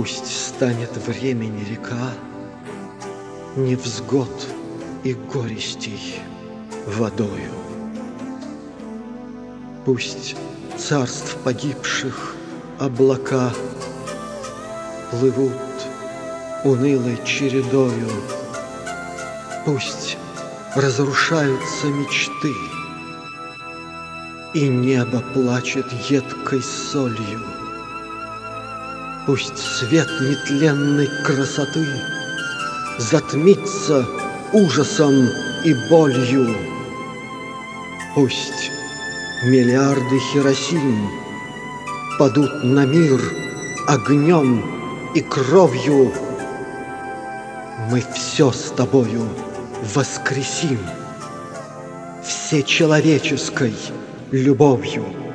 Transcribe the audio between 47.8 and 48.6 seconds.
Мы все